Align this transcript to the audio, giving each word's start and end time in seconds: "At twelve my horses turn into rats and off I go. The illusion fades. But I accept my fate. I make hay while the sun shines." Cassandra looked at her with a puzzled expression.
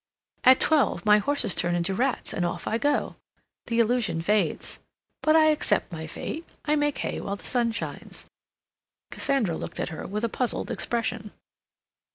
"At 0.43 0.59
twelve 0.59 1.05
my 1.05 1.19
horses 1.19 1.53
turn 1.53 1.75
into 1.75 1.93
rats 1.93 2.33
and 2.33 2.43
off 2.43 2.65
I 2.65 2.79
go. 2.79 3.17
The 3.67 3.77
illusion 3.79 4.19
fades. 4.19 4.79
But 5.21 5.35
I 5.35 5.49
accept 5.51 5.91
my 5.91 6.07
fate. 6.07 6.43
I 6.65 6.75
make 6.75 6.97
hay 6.97 7.21
while 7.21 7.35
the 7.35 7.43
sun 7.43 7.71
shines." 7.71 8.25
Cassandra 9.11 9.55
looked 9.55 9.79
at 9.79 9.89
her 9.89 10.07
with 10.07 10.23
a 10.23 10.27
puzzled 10.27 10.71
expression. 10.71 11.29